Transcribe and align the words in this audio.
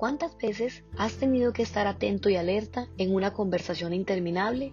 ¿Cuántas 0.00 0.34
veces 0.38 0.82
has 0.96 1.16
tenido 1.16 1.52
que 1.52 1.62
estar 1.62 1.86
atento 1.86 2.30
y 2.30 2.36
alerta 2.36 2.88
en 2.96 3.14
una 3.14 3.34
conversación 3.34 3.92
interminable? 3.92 4.72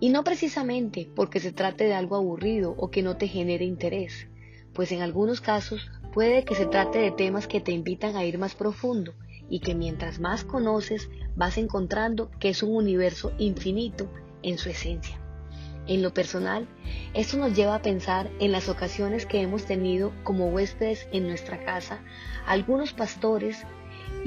Y 0.00 0.10
no 0.10 0.22
precisamente 0.22 1.08
porque 1.16 1.40
se 1.40 1.50
trate 1.50 1.84
de 1.84 1.94
algo 1.94 2.14
aburrido 2.14 2.74
o 2.76 2.90
que 2.90 3.02
no 3.02 3.16
te 3.16 3.26
genere 3.26 3.64
interés, 3.64 4.28
pues 4.74 4.92
en 4.92 5.00
algunos 5.00 5.40
casos 5.40 5.90
puede 6.12 6.44
que 6.44 6.54
se 6.54 6.66
trate 6.66 6.98
de 6.98 7.10
temas 7.10 7.46
que 7.46 7.62
te 7.62 7.72
invitan 7.72 8.16
a 8.16 8.24
ir 8.26 8.36
más 8.36 8.54
profundo 8.54 9.14
y 9.48 9.60
que 9.60 9.74
mientras 9.74 10.20
más 10.20 10.44
conoces 10.44 11.08
vas 11.34 11.56
encontrando 11.56 12.30
que 12.38 12.50
es 12.50 12.62
un 12.62 12.76
universo 12.76 13.32
infinito 13.38 14.12
en 14.42 14.58
su 14.58 14.68
esencia. 14.68 15.18
En 15.86 16.02
lo 16.02 16.12
personal, 16.12 16.68
esto 17.14 17.38
nos 17.38 17.56
lleva 17.56 17.76
a 17.76 17.82
pensar 17.82 18.30
en 18.40 18.52
las 18.52 18.68
ocasiones 18.68 19.24
que 19.24 19.40
hemos 19.40 19.64
tenido 19.64 20.12
como 20.22 20.48
huéspedes 20.48 21.08
en 21.12 21.26
nuestra 21.26 21.64
casa 21.64 22.04
algunos 22.46 22.92
pastores 22.92 23.64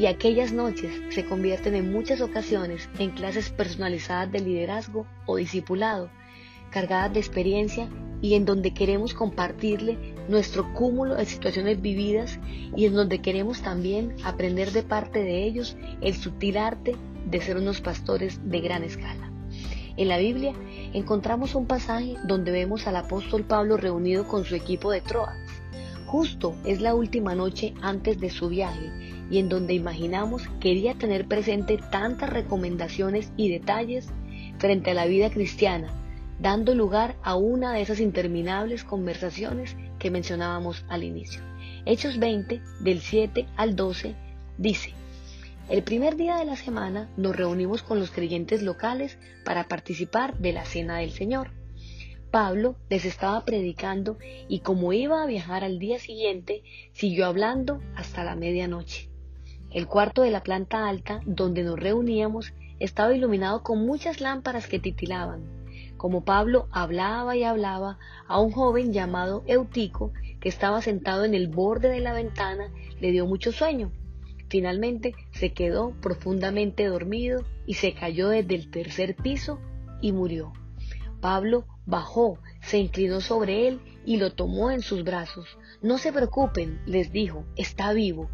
y 0.01 0.07
aquellas 0.07 0.51
noches 0.51 0.99
se 1.09 1.25
convierten 1.25 1.75
en 1.75 1.91
muchas 1.91 2.21
ocasiones 2.21 2.89
en 2.97 3.11
clases 3.11 3.51
personalizadas 3.51 4.31
de 4.31 4.39
liderazgo 4.39 5.05
o 5.27 5.35
discipulado, 5.35 6.09
cargadas 6.71 7.13
de 7.13 7.19
experiencia 7.19 7.87
y 8.19 8.33
en 8.33 8.45
donde 8.45 8.73
queremos 8.73 9.13
compartirle 9.13 9.99
nuestro 10.27 10.73
cúmulo 10.73 11.13
de 11.13 11.25
situaciones 11.25 11.79
vividas 11.83 12.39
y 12.75 12.87
en 12.87 12.95
donde 12.95 13.21
queremos 13.21 13.61
también 13.61 14.15
aprender 14.23 14.71
de 14.71 14.81
parte 14.81 15.19
de 15.19 15.43
ellos 15.43 15.77
el 16.01 16.15
sutil 16.15 16.57
arte 16.57 16.95
de 17.27 17.39
ser 17.39 17.57
unos 17.57 17.79
pastores 17.79 18.39
de 18.43 18.59
gran 18.59 18.83
escala. 18.83 19.31
En 19.97 20.07
la 20.07 20.17
Biblia 20.17 20.53
encontramos 20.93 21.53
un 21.53 21.67
pasaje 21.67 22.15
donde 22.25 22.51
vemos 22.51 22.87
al 22.87 22.95
apóstol 22.95 23.43
Pablo 23.43 23.77
reunido 23.77 24.27
con 24.27 24.45
su 24.45 24.55
equipo 24.55 24.89
de 24.89 25.01
Troas. 25.01 25.37
Justo 26.07 26.55
es 26.65 26.81
la 26.81 26.95
última 26.95 27.35
noche 27.35 27.75
antes 27.83 28.19
de 28.19 28.31
su 28.31 28.49
viaje 28.49 29.10
y 29.31 29.39
en 29.39 29.49
donde 29.49 29.73
imaginamos 29.73 30.47
quería 30.59 30.93
tener 30.93 31.27
presente 31.27 31.77
tantas 31.77 32.29
recomendaciones 32.29 33.31
y 33.37 33.49
detalles 33.49 34.09
frente 34.59 34.91
a 34.91 34.93
la 34.93 35.05
vida 35.05 35.31
cristiana, 35.31 35.87
dando 36.39 36.75
lugar 36.75 37.15
a 37.23 37.35
una 37.35 37.73
de 37.73 37.81
esas 37.81 37.99
interminables 37.99 38.83
conversaciones 38.83 39.77
que 39.97 40.11
mencionábamos 40.11 40.85
al 40.89 41.03
inicio. 41.03 41.41
Hechos 41.85 42.19
20, 42.19 42.61
del 42.81 42.99
7 42.99 43.47
al 43.55 43.75
12, 43.75 44.15
dice, 44.57 44.93
el 45.69 45.83
primer 45.83 46.17
día 46.17 46.35
de 46.35 46.45
la 46.45 46.57
semana 46.57 47.09
nos 47.15 47.35
reunimos 47.35 47.81
con 47.81 47.99
los 47.99 48.11
creyentes 48.11 48.61
locales 48.61 49.17
para 49.45 49.69
participar 49.69 50.37
de 50.37 50.51
la 50.51 50.65
Cena 50.65 50.97
del 50.97 51.11
Señor. 51.11 51.51
Pablo 52.29 52.75
les 52.89 53.05
estaba 53.05 53.43
predicando 53.45 54.17
y 54.49 54.59
como 54.59 54.91
iba 54.91 55.23
a 55.23 55.27
viajar 55.27 55.63
al 55.63 55.79
día 55.79 55.99
siguiente, 55.99 56.63
siguió 56.93 57.25
hablando 57.25 57.81
hasta 57.95 58.23
la 58.23 58.35
medianoche. 58.35 59.10
El 59.71 59.87
cuarto 59.87 60.21
de 60.23 60.31
la 60.31 60.43
planta 60.43 60.89
alta, 60.89 61.21
donde 61.25 61.63
nos 61.63 61.79
reuníamos, 61.79 62.53
estaba 62.79 63.15
iluminado 63.15 63.63
con 63.63 63.85
muchas 63.85 64.19
lámparas 64.19 64.67
que 64.67 64.79
titilaban. 64.79 65.61
Como 65.95 66.25
Pablo 66.25 66.67
hablaba 66.71 67.37
y 67.37 67.43
hablaba, 67.43 67.97
a 68.27 68.39
un 68.39 68.51
joven 68.51 68.91
llamado 68.91 69.43
Eutico, 69.47 70.11
que 70.41 70.49
estaba 70.49 70.81
sentado 70.81 71.23
en 71.23 71.35
el 71.35 71.47
borde 71.47 71.89
de 71.89 72.01
la 72.01 72.11
ventana, 72.11 72.69
le 72.99 73.11
dio 73.11 73.25
mucho 73.27 73.51
sueño. 73.51 73.91
Finalmente 74.49 75.13
se 75.31 75.53
quedó 75.53 75.91
profundamente 76.01 76.85
dormido 76.85 77.45
y 77.65 77.75
se 77.75 77.93
cayó 77.93 78.27
desde 78.27 78.55
el 78.55 78.71
tercer 78.71 79.15
piso 79.15 79.59
y 80.01 80.11
murió. 80.11 80.51
Pablo 81.21 81.65
bajó, 81.85 82.39
se 82.61 82.79
inclinó 82.79 83.21
sobre 83.21 83.69
él 83.69 83.79
y 84.05 84.17
lo 84.17 84.33
tomó 84.33 84.71
en 84.71 84.81
sus 84.81 85.05
brazos. 85.05 85.57
No 85.81 85.97
se 85.97 86.11
preocupen, 86.11 86.81
les 86.85 87.13
dijo, 87.13 87.45
está 87.55 87.93
vivo. 87.93 88.29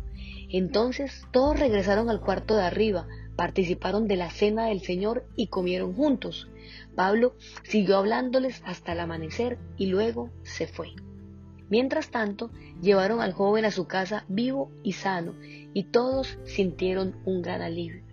Entonces 0.49 1.25
todos 1.31 1.59
regresaron 1.59 2.09
al 2.09 2.21
cuarto 2.21 2.55
de 2.55 2.63
arriba, 2.63 3.07
participaron 3.35 4.07
de 4.07 4.17
la 4.17 4.29
cena 4.29 4.67
del 4.67 4.81
Señor 4.81 5.25
y 5.35 5.47
comieron 5.47 5.93
juntos. 5.93 6.49
Pablo 6.95 7.35
siguió 7.63 7.97
hablándoles 7.97 8.61
hasta 8.65 8.93
el 8.93 8.99
amanecer 8.99 9.57
y 9.77 9.87
luego 9.87 10.29
se 10.43 10.67
fue. 10.67 10.89
Mientras 11.69 12.09
tanto, 12.11 12.49
llevaron 12.81 13.19
al 13.19 13.33
joven 13.33 13.65
a 13.65 13.71
su 13.71 13.87
casa 13.87 14.25
vivo 14.27 14.71
y 14.83 14.93
sano 14.93 15.33
y 15.73 15.83
todos 15.83 16.39
sintieron 16.45 17.15
un 17.25 17.41
gran 17.41 17.61
alivio. 17.61 18.03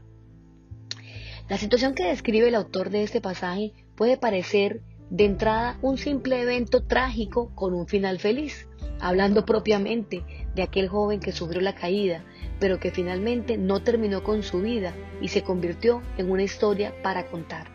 La 1.49 1.59
situación 1.59 1.95
que 1.95 2.05
describe 2.05 2.49
el 2.49 2.55
autor 2.55 2.91
de 2.91 3.03
este 3.03 3.21
pasaje 3.21 3.73
puede 3.97 4.17
parecer 4.17 4.83
de 5.11 5.27
entrada 5.27 5.79
un 5.83 5.99
simple 5.99 6.41
evento 6.41 6.83
trágico 6.83 7.55
con 7.55 7.75
un 7.75 7.87
final 7.87 8.19
feliz, 8.19 8.67
hablando 9.01 9.45
propiamente 9.45 10.25
de 10.55 10.63
aquel 10.63 10.89
joven 10.89 11.21
que 11.21 11.33
sufrió 11.33 11.61
la 11.61 11.75
caída, 11.75 12.25
pero 12.61 12.79
que 12.79 12.91
finalmente 12.91 13.59
no 13.59 13.83
terminó 13.83 14.23
con 14.23 14.43
su 14.43 14.61
vida 14.61 14.95
y 15.21 15.29
se 15.29 15.43
convirtió 15.43 16.03
en 16.17 16.31
una 16.31 16.43
historia 16.43 16.95
para 17.03 17.27
contar. 17.27 17.69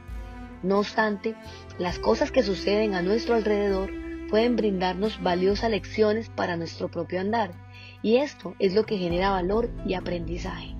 No 0.64 0.80
obstante, 0.80 1.36
las 1.78 2.00
cosas 2.00 2.32
que 2.32 2.44
suceden 2.44 2.94
a 2.94 3.02
nuestro 3.02 3.36
alrededor 3.36 3.92
pueden 4.30 4.56
brindarnos 4.56 5.22
valiosas 5.22 5.72
lecciones 5.72 6.30
para 6.30 6.58
nuestro 6.58 6.90
propio 6.90 7.20
andar, 7.20 7.52
y 8.02 8.18
esto 8.18 8.56
es 8.60 8.74
lo 8.76 8.86
que 8.86 8.98
genera 8.98 9.32
valor 9.32 9.70
y 9.86 9.94
aprendizaje. 9.94 10.76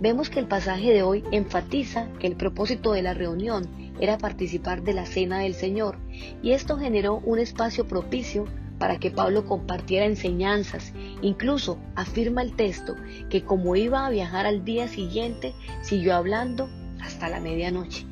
Vemos 0.00 0.30
que 0.30 0.40
el 0.40 0.48
pasaje 0.48 0.92
de 0.92 1.02
hoy 1.02 1.22
enfatiza 1.30 2.08
que 2.18 2.26
el 2.26 2.36
propósito 2.36 2.92
de 2.92 3.02
la 3.02 3.14
reunión 3.14 3.68
era 4.00 4.18
participar 4.18 4.82
de 4.82 4.94
la 4.94 5.06
cena 5.06 5.40
del 5.40 5.54
Señor, 5.54 5.98
y 6.42 6.52
esto 6.52 6.76
generó 6.76 7.18
un 7.18 7.38
espacio 7.38 7.86
propicio 7.86 8.46
para 8.82 8.98
que 8.98 9.12
Pablo 9.12 9.46
compartiera 9.46 10.06
enseñanzas. 10.06 10.92
Incluso 11.20 11.78
afirma 11.94 12.42
el 12.42 12.56
texto 12.56 12.96
que 13.30 13.44
como 13.44 13.76
iba 13.76 14.04
a 14.04 14.10
viajar 14.10 14.44
al 14.44 14.64
día 14.64 14.88
siguiente, 14.88 15.54
siguió 15.82 16.16
hablando 16.16 16.68
hasta 17.00 17.28
la 17.28 17.38
medianoche. 17.38 18.04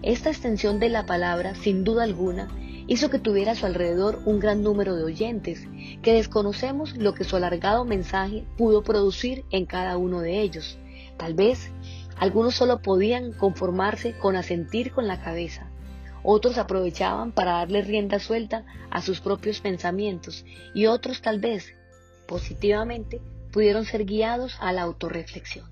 Esta 0.00 0.30
extensión 0.30 0.78
de 0.78 0.90
la 0.90 1.06
palabra, 1.06 1.56
sin 1.56 1.82
duda 1.82 2.04
alguna, 2.04 2.46
hizo 2.86 3.10
que 3.10 3.18
tuviera 3.18 3.50
a 3.50 3.54
su 3.56 3.66
alrededor 3.66 4.22
un 4.24 4.38
gran 4.38 4.62
número 4.62 4.94
de 4.94 5.02
oyentes, 5.02 5.66
que 6.02 6.12
desconocemos 6.12 6.96
lo 6.96 7.14
que 7.14 7.24
su 7.24 7.34
alargado 7.34 7.84
mensaje 7.84 8.44
pudo 8.56 8.84
producir 8.84 9.44
en 9.50 9.66
cada 9.66 9.96
uno 9.96 10.20
de 10.20 10.40
ellos. 10.40 10.78
Tal 11.16 11.34
vez 11.34 11.72
algunos 12.16 12.54
solo 12.54 12.80
podían 12.80 13.32
conformarse 13.32 14.16
con 14.16 14.36
asentir 14.36 14.92
con 14.92 15.08
la 15.08 15.20
cabeza, 15.20 15.71
otros 16.22 16.58
aprovechaban 16.58 17.32
para 17.32 17.52
darle 17.52 17.82
rienda 17.82 18.18
suelta 18.18 18.64
a 18.90 19.02
sus 19.02 19.20
propios 19.20 19.60
pensamientos 19.60 20.44
y 20.74 20.86
otros 20.86 21.22
tal 21.22 21.40
vez, 21.40 21.74
positivamente, 22.26 23.20
pudieron 23.52 23.84
ser 23.84 24.04
guiados 24.04 24.56
a 24.60 24.72
la 24.72 24.82
autorreflexión. 24.82 25.70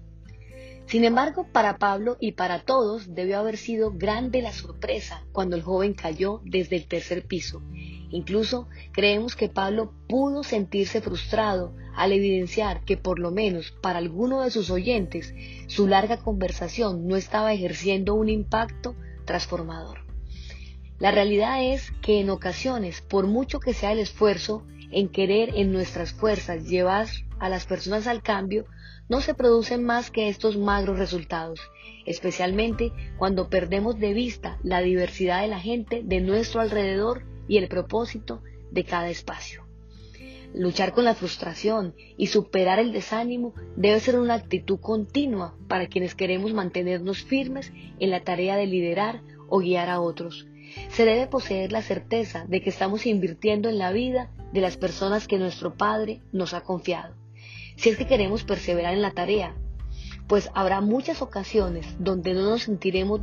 Sin 0.86 1.04
embargo, 1.04 1.46
para 1.52 1.78
Pablo 1.78 2.16
y 2.18 2.32
para 2.32 2.62
todos 2.62 3.14
debió 3.14 3.38
haber 3.38 3.56
sido 3.56 3.92
grande 3.92 4.42
la 4.42 4.52
sorpresa 4.52 5.24
cuando 5.30 5.54
el 5.54 5.62
joven 5.62 5.94
cayó 5.94 6.40
desde 6.44 6.74
el 6.74 6.88
tercer 6.88 7.26
piso. 7.26 7.62
Incluso 8.10 8.66
creemos 8.90 9.36
que 9.36 9.48
Pablo 9.48 9.94
pudo 10.08 10.42
sentirse 10.42 11.00
frustrado 11.00 11.76
al 11.94 12.12
evidenciar 12.12 12.84
que 12.84 12.96
por 12.96 13.20
lo 13.20 13.30
menos 13.30 13.70
para 13.80 14.00
alguno 14.00 14.42
de 14.42 14.50
sus 14.50 14.68
oyentes 14.68 15.32
su 15.68 15.86
larga 15.86 16.16
conversación 16.16 17.06
no 17.06 17.14
estaba 17.14 17.52
ejerciendo 17.52 18.14
un 18.14 18.28
impacto 18.28 18.96
transformador. 19.26 19.99
La 21.00 21.10
realidad 21.10 21.64
es 21.64 21.92
que 22.02 22.20
en 22.20 22.28
ocasiones, 22.28 23.00
por 23.00 23.26
mucho 23.26 23.58
que 23.58 23.72
sea 23.72 23.92
el 23.92 24.00
esfuerzo 24.00 24.66
en 24.90 25.08
querer 25.08 25.50
en 25.56 25.72
nuestras 25.72 26.12
fuerzas 26.12 26.68
llevar 26.68 27.06
a 27.38 27.48
las 27.48 27.64
personas 27.64 28.06
al 28.06 28.22
cambio, 28.22 28.66
no 29.08 29.22
se 29.22 29.32
producen 29.32 29.82
más 29.82 30.10
que 30.10 30.28
estos 30.28 30.58
magros 30.58 30.98
resultados, 30.98 31.58
especialmente 32.04 32.92
cuando 33.16 33.48
perdemos 33.48 33.98
de 33.98 34.12
vista 34.12 34.58
la 34.62 34.82
diversidad 34.82 35.40
de 35.40 35.48
la 35.48 35.58
gente 35.58 36.02
de 36.04 36.20
nuestro 36.20 36.60
alrededor 36.60 37.24
y 37.48 37.56
el 37.56 37.68
propósito 37.68 38.42
de 38.70 38.84
cada 38.84 39.08
espacio. 39.08 39.64
Luchar 40.52 40.92
con 40.92 41.04
la 41.04 41.14
frustración 41.14 41.94
y 42.18 42.26
superar 42.26 42.78
el 42.78 42.92
desánimo 42.92 43.54
debe 43.74 44.00
ser 44.00 44.18
una 44.18 44.34
actitud 44.34 44.78
continua 44.78 45.54
para 45.66 45.86
quienes 45.86 46.14
queremos 46.14 46.52
mantenernos 46.52 47.24
firmes 47.24 47.72
en 48.00 48.10
la 48.10 48.20
tarea 48.22 48.56
de 48.56 48.66
liderar 48.66 49.22
o 49.48 49.60
guiar 49.60 49.88
a 49.88 50.00
otros 50.00 50.46
se 50.90 51.04
debe 51.04 51.26
poseer 51.26 51.72
la 51.72 51.82
certeza 51.82 52.44
de 52.48 52.60
que 52.60 52.70
estamos 52.70 53.06
invirtiendo 53.06 53.68
en 53.68 53.78
la 53.78 53.92
vida 53.92 54.30
de 54.52 54.60
las 54.60 54.76
personas 54.76 55.26
que 55.26 55.38
nuestro 55.38 55.74
Padre 55.74 56.20
nos 56.32 56.54
ha 56.54 56.62
confiado. 56.62 57.14
Si 57.76 57.88
es 57.88 57.96
que 57.96 58.06
queremos 58.06 58.44
perseverar 58.44 58.94
en 58.94 59.02
la 59.02 59.12
tarea, 59.12 59.54
pues 60.26 60.50
habrá 60.54 60.80
muchas 60.80 61.22
ocasiones 61.22 61.86
donde 61.98 62.34
no 62.34 62.42
nos 62.42 62.62
sentiremos 62.62 63.20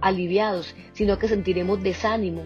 aliviados, 0.00 0.74
sino 0.92 1.18
que 1.18 1.28
sentiremos 1.28 1.82
desánimo 1.82 2.42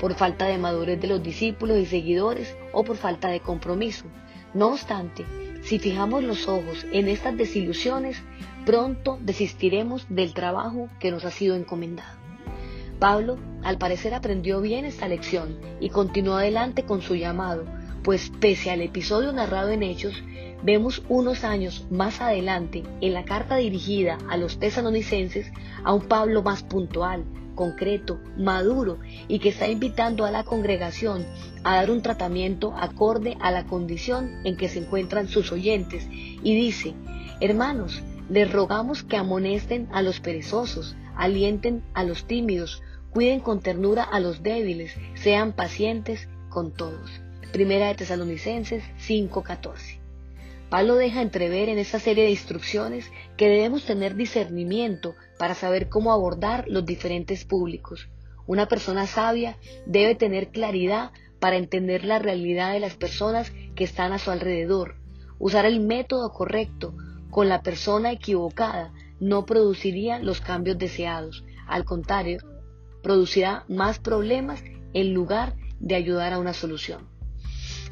por 0.00 0.14
falta 0.14 0.46
de 0.46 0.58
madurez 0.58 1.00
de 1.00 1.08
los 1.08 1.22
discípulos 1.22 1.78
y 1.78 1.86
seguidores 1.86 2.56
o 2.72 2.82
por 2.82 2.96
falta 2.96 3.28
de 3.28 3.40
compromiso. 3.40 4.06
No 4.52 4.68
obstante, 4.68 5.24
si 5.62 5.78
fijamos 5.78 6.22
los 6.24 6.48
ojos 6.48 6.86
en 6.92 7.08
estas 7.08 7.36
desilusiones, 7.36 8.22
pronto 8.64 9.18
desistiremos 9.20 10.06
del 10.08 10.34
trabajo 10.34 10.88
que 10.98 11.10
nos 11.10 11.24
ha 11.24 11.30
sido 11.30 11.56
encomendado. 11.56 12.23
Pablo, 12.98 13.38
al 13.62 13.78
parecer, 13.78 14.14
aprendió 14.14 14.60
bien 14.60 14.84
esta 14.84 15.08
lección 15.08 15.58
y 15.80 15.90
continuó 15.90 16.36
adelante 16.36 16.84
con 16.84 17.02
su 17.02 17.14
llamado, 17.14 17.64
pues 18.02 18.30
pese 18.40 18.70
al 18.70 18.82
episodio 18.82 19.32
narrado 19.32 19.70
en 19.70 19.82
Hechos, 19.82 20.22
vemos 20.62 21.02
unos 21.08 21.44
años 21.44 21.86
más 21.90 22.20
adelante 22.20 22.82
en 23.00 23.14
la 23.14 23.24
carta 23.24 23.56
dirigida 23.56 24.18
a 24.30 24.36
los 24.36 24.58
tesalonicenses 24.58 25.52
a 25.84 25.92
un 25.92 26.02
Pablo 26.02 26.42
más 26.42 26.62
puntual, 26.62 27.24
concreto, 27.54 28.20
maduro 28.36 28.98
y 29.28 29.38
que 29.38 29.50
está 29.50 29.68
invitando 29.68 30.24
a 30.24 30.30
la 30.30 30.44
congregación 30.44 31.24
a 31.62 31.76
dar 31.76 31.90
un 31.90 32.02
tratamiento 32.02 32.74
acorde 32.76 33.36
a 33.40 33.50
la 33.50 33.64
condición 33.64 34.40
en 34.44 34.56
que 34.56 34.68
se 34.68 34.80
encuentran 34.80 35.28
sus 35.28 35.52
oyentes. 35.52 36.06
Y 36.10 36.54
dice, 36.54 36.94
hermanos, 37.40 38.02
les 38.28 38.50
rogamos 38.50 39.02
que 39.02 39.16
amonesten 39.16 39.88
a 39.92 40.02
los 40.02 40.20
perezosos, 40.20 40.96
alienten 41.16 41.82
a 41.94 42.04
los 42.04 42.26
tímidos, 42.26 42.82
cuiden 43.10 43.40
con 43.40 43.60
ternura 43.60 44.02
a 44.02 44.20
los 44.20 44.42
débiles, 44.42 44.96
sean 45.14 45.52
pacientes 45.52 46.28
con 46.50 46.72
todos. 46.72 47.10
Primera 47.52 47.88
de 47.88 47.94
Tesalonicenses 47.94 48.82
5:14. 48.98 50.00
Pablo 50.70 50.96
deja 50.96 51.22
entrever 51.22 51.68
en 51.68 51.78
esta 51.78 52.00
serie 52.00 52.24
de 52.24 52.30
instrucciones 52.30 53.10
que 53.36 53.48
debemos 53.48 53.84
tener 53.84 54.16
discernimiento 54.16 55.14
para 55.38 55.54
saber 55.54 55.88
cómo 55.88 56.12
abordar 56.12 56.64
los 56.66 56.84
diferentes 56.84 57.44
públicos. 57.44 58.08
Una 58.46 58.66
persona 58.66 59.06
sabia 59.06 59.56
debe 59.86 60.16
tener 60.16 60.48
claridad 60.48 61.12
para 61.38 61.56
entender 61.56 62.04
la 62.04 62.18
realidad 62.18 62.72
de 62.72 62.80
las 62.80 62.96
personas 62.96 63.52
que 63.76 63.84
están 63.84 64.12
a 64.12 64.18
su 64.18 64.30
alrededor. 64.30 64.96
Usar 65.38 65.66
el 65.66 65.80
método 65.80 66.32
correcto 66.32 66.94
con 67.30 67.48
la 67.48 67.62
persona 67.62 68.12
equivocada 68.12 68.92
no 69.20 69.46
produciría 69.46 70.18
los 70.18 70.40
cambios 70.40 70.78
deseados. 70.78 71.44
Al 71.66 71.84
contrario, 71.84 72.38
producirá 73.02 73.64
más 73.68 73.98
problemas 73.98 74.62
en 74.92 75.14
lugar 75.14 75.54
de 75.80 75.94
ayudar 75.94 76.32
a 76.32 76.38
una 76.38 76.54
solución. 76.54 77.08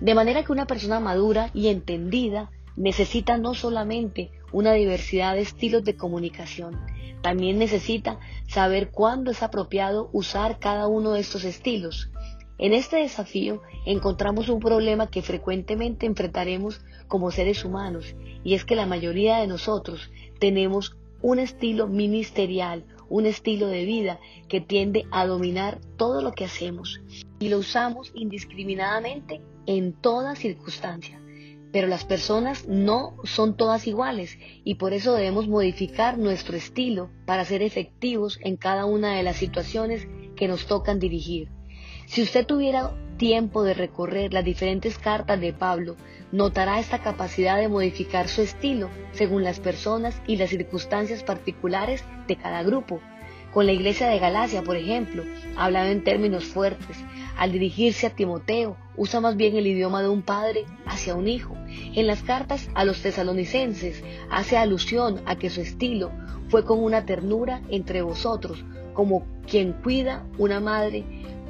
De 0.01 0.15
manera 0.15 0.45
que 0.45 0.53
una 0.53 0.67
persona 0.67 1.01
madura 1.01 1.51
y 1.55 1.69
entendida 1.69 2.51
necesita 2.77 3.39
no 3.39 3.55
solamente 3.55 4.31
una 4.53 4.73
diversidad 4.73 5.35
de 5.35 5.43
estilos 5.43 5.85
de 5.85 5.97
comunicación, 5.97 6.81
también 7.23 7.59
necesita 7.59 8.19
saber 8.49 8.91
cuándo 8.91 9.31
es 9.31 9.43
apropiado 9.43 10.11
usar 10.13 10.59
cada 10.59 10.89
uno 10.89 11.13
de 11.13 11.21
estos 11.21 11.45
estilos. 11.45 12.11
En 12.59 12.73
este 12.73 12.97
desafío 12.97 13.63
encontramos 13.87 14.49
un 14.49 14.61
problema 14.61 15.09
que 15.09 15.23
frecuentemente 15.23 16.07
enfrentaremos 16.07 16.81
como 17.09 17.31
seres 17.31 17.65
humanos, 17.65 18.15
y 18.45 18.55
es 18.55 18.65
que 18.65 18.77
la 18.77 18.87
mayoría 18.87 19.39
de 19.39 19.47
nosotros 19.47 20.11
tenemos 20.39 20.97
un 21.23 21.39
estilo 21.39 21.87
ministerial, 21.87 22.85
un 23.09 23.27
estilo 23.27 23.69
de 23.69 23.85
vida 23.85 24.21
que 24.49 24.61
tiende 24.61 25.07
a 25.11 25.27
dominar 25.27 25.81
todo 25.97 26.21
lo 26.21 26.33
que 26.33 26.45
hacemos 26.45 27.01
y 27.39 27.49
lo 27.49 27.59
usamos 27.59 28.11
indiscriminadamente 28.15 29.41
en 29.67 29.93
toda 29.93 30.35
circunstancia. 30.35 31.21
Pero 31.73 31.87
las 31.87 32.05
personas 32.05 32.69
no 32.69 33.17
son 33.25 33.57
todas 33.57 33.87
iguales 33.87 34.39
y 34.63 34.75
por 34.75 34.93
eso 34.93 35.15
debemos 35.15 35.49
modificar 35.49 36.19
nuestro 36.19 36.57
estilo 36.57 37.11
para 37.25 37.45
ser 37.45 37.63
efectivos 37.63 38.39
en 38.43 38.57
cada 38.57 38.85
una 38.85 39.17
de 39.17 39.23
las 39.23 39.37
situaciones 39.37 40.07
que 40.37 40.49
nos 40.49 40.67
tocan 40.67 40.99
dirigir. 40.99 41.49
Si 42.07 42.23
usted 42.23 42.45
tuviera 42.45 42.95
tiempo 43.17 43.63
de 43.63 43.73
recorrer 43.73 44.35
las 44.35 44.45
diferentes 44.45 44.99
cartas 44.99 45.41
de 45.41 45.53
Pablo, 45.53 45.97
notará 46.33 46.81
esta 46.81 46.99
capacidad 46.99 47.59
de 47.59 47.69
modificar 47.69 48.27
su 48.27 48.41
estilo 48.41 48.89
según 49.13 49.45
las 49.45 49.61
personas 49.61 50.21
y 50.27 50.37
las 50.37 50.51
circunstancias 50.51 51.23
particulares 51.23 52.03
de 52.27 52.37
cada 52.37 52.63
grupo. 52.63 53.01
Con 53.53 53.67
la 53.67 53.73
iglesia 53.73 54.09
de 54.09 54.19
Galacia, 54.19 54.63
por 54.63 54.77
ejemplo, 54.77 55.25
hablaba 55.57 55.91
en 55.91 56.03
términos 56.03 56.45
fuertes. 56.45 56.97
Al 57.37 57.53
dirigirse 57.53 58.07
a 58.07 58.15
Timoteo, 58.15 58.79
usa 58.97 59.21
más 59.21 59.37
bien 59.37 59.57
el 59.57 59.67
idioma 59.67 60.01
de 60.01 60.09
un 60.09 60.23
padre 60.23 60.65
hacia 60.87 61.15
un 61.15 61.29
hijo. 61.29 61.55
En 61.95 62.07
las 62.07 62.23
cartas 62.23 62.71
a 62.75 62.87
los 62.87 63.03
tesalonicenses 63.03 64.03
hace 64.31 64.57
alusión 64.57 65.21
a 65.27 65.37
que 65.37 65.51
su 65.51 65.61
estilo 65.61 66.11
fue 66.49 66.65
con 66.65 66.83
una 66.83 67.05
ternura 67.05 67.61
entre 67.69 68.01
vosotros, 68.01 68.65
como 68.95 69.27
quien 69.47 69.75
cuida 69.75 70.25
una 70.39 70.61
madre 70.61 71.05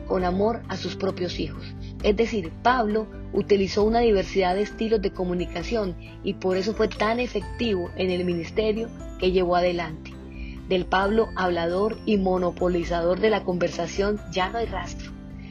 con 0.09 0.25
amor 0.25 0.63
a 0.69 0.77
sus 0.77 0.97
propios 0.97 1.39
hijos. 1.39 1.65
Es 2.03 2.17
decir, 2.17 2.53
Pablo 2.65 3.07
utilizó 3.33 3.85
una 3.85 4.01
diversidad 4.01 4.55
de 4.55 4.63
estilos 4.63 5.01
de 5.01 5.13
comunicación 5.13 5.97
y 6.23 6.35
por 6.35 6.57
eso 6.57 6.75
fue 6.75 6.89
tan 6.89 7.21
efectivo 7.21 7.91
en 7.97 8.11
el 8.11 8.25
ministerio 8.25 8.89
que 9.19 9.33
llevó 9.33 9.57
adelante. 9.57 10.13
Del 10.69 10.87
Pablo 10.87 11.29
hablador 11.37 11.99
y 12.07 12.19
monopolizador 12.19 13.21
de 13.21 13.31
la 13.31 13.45
conversación 13.45 14.21
ya 14.33 14.49
no 14.49 14.59
hay 14.59 14.67
rastro, 14.67 15.11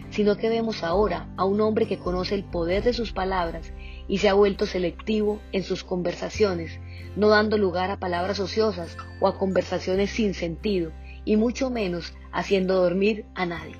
sino 0.10 0.38
que 0.38 0.50
vemos 0.50 0.84
ahora 0.84 1.28
a 1.38 1.46
un 1.46 1.62
hombre 1.62 1.88
que 1.88 1.98
conoce 1.98 2.36
el 2.36 2.44
poder 2.44 2.84
de 2.84 2.94
sus 2.94 3.12
palabras 3.12 3.72
y 4.08 4.20
se 4.20 4.30
ha 4.30 4.34
vuelto 4.34 4.66
selectivo 4.66 5.40
en 5.52 5.64
sus 5.64 5.84
conversaciones, 5.84 6.80
no 7.16 7.30
dando 7.30 7.58
lugar 7.58 7.92
a 7.92 8.00
palabras 8.00 8.40
ociosas 8.40 8.98
o 9.20 9.28
a 9.28 9.38
conversaciones 9.38 10.12
sin 10.12 10.34
sentido, 10.34 10.92
y 11.24 11.38
mucho 11.38 11.70
menos 11.70 12.14
haciendo 12.32 12.82
dormir 12.82 13.26
a 13.36 13.46
nadie. 13.46 13.76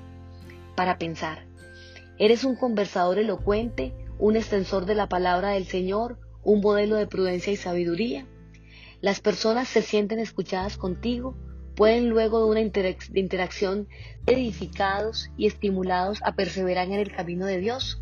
Para 0.76 0.96
pensar, 0.96 1.44
¿eres 2.22 2.44
un 2.44 2.54
conversador 2.54 3.18
elocuente, 3.18 3.92
un 4.16 4.36
extensor 4.36 4.86
de 4.86 4.94
la 4.94 5.08
palabra 5.08 5.48
del 5.50 5.66
Señor, 5.66 6.20
un 6.44 6.60
modelo 6.60 6.94
de 6.94 7.08
prudencia 7.08 7.52
y 7.52 7.56
sabiduría? 7.56 8.28
Las 9.00 9.18
personas 9.18 9.66
se 9.66 9.82
sienten 9.82 10.20
escuchadas 10.20 10.76
contigo, 10.76 11.34
pueden 11.74 12.10
luego 12.10 12.38
de 12.38 12.50
una 12.52 12.60
interacción 12.60 13.88
edificados 14.24 15.32
y 15.36 15.48
estimulados 15.48 16.20
a 16.22 16.36
perseverar 16.36 16.86
en 16.86 16.92
el 16.92 17.10
camino 17.10 17.44
de 17.44 17.58
Dios. 17.58 18.00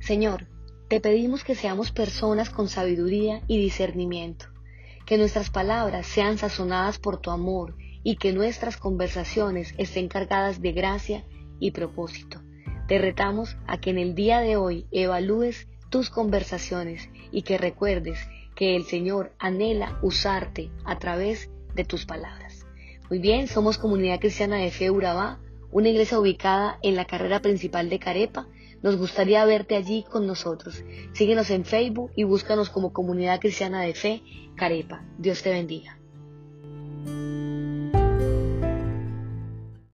Señor, 0.00 0.46
te 0.88 1.02
pedimos 1.02 1.44
que 1.44 1.56
seamos 1.56 1.92
personas 1.92 2.48
con 2.48 2.68
sabiduría 2.68 3.42
y 3.46 3.58
discernimiento, 3.58 4.46
que 5.04 5.18
nuestras 5.18 5.50
palabras 5.50 6.06
sean 6.06 6.38
sazonadas 6.38 6.98
por 6.98 7.20
tu 7.20 7.30
amor 7.30 7.76
y 8.02 8.16
que 8.16 8.32
nuestras 8.32 8.78
conversaciones 8.78 9.74
estén 9.76 10.08
cargadas 10.08 10.62
de 10.62 10.72
gracia 10.72 11.26
y 11.60 11.70
propósito. 11.72 12.43
Te 12.86 12.98
retamos 12.98 13.56
a 13.66 13.78
que 13.78 13.90
en 13.90 13.98
el 13.98 14.14
día 14.14 14.40
de 14.40 14.56
hoy 14.56 14.86
evalúes 14.90 15.68
tus 15.88 16.10
conversaciones 16.10 17.08
y 17.32 17.42
que 17.42 17.56
recuerdes 17.56 18.18
que 18.54 18.76
el 18.76 18.84
Señor 18.84 19.32
anhela 19.38 19.98
usarte 20.02 20.70
a 20.84 20.98
través 20.98 21.50
de 21.74 21.84
tus 21.84 22.04
palabras. 22.04 22.66
Muy 23.08 23.18
bien, 23.18 23.48
somos 23.48 23.78
Comunidad 23.78 24.20
Cristiana 24.20 24.56
de 24.56 24.70
Fe 24.70 24.90
Urabá, 24.90 25.40
una 25.70 25.88
iglesia 25.88 26.18
ubicada 26.18 26.78
en 26.82 26.94
la 26.94 27.06
carrera 27.06 27.40
principal 27.40 27.88
de 27.88 27.98
Carepa. 27.98 28.46
Nos 28.82 28.96
gustaría 28.96 29.44
verte 29.44 29.76
allí 29.76 30.04
con 30.10 30.26
nosotros. 30.26 30.84
Síguenos 31.12 31.50
en 31.50 31.64
Facebook 31.64 32.12
y 32.14 32.24
búscanos 32.24 32.68
como 32.68 32.92
Comunidad 32.92 33.40
Cristiana 33.40 33.82
de 33.82 33.94
Fe 33.94 34.22
Carepa. 34.56 35.04
Dios 35.18 35.42
te 35.42 35.50
bendiga. 35.50 35.98